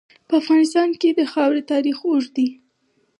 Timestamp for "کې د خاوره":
0.99-1.61